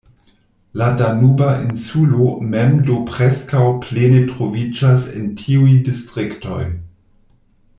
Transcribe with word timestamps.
La 0.73 0.93
Danuba 0.95 1.51
Insulo 1.65 2.29
mem 2.55 2.73
do 2.87 2.97
preskaŭ 3.09 3.61
plene 3.83 4.23
troviĝas 4.33 5.07
en 5.21 5.29
tiuj 5.43 5.77
distriktoj. 5.91 6.61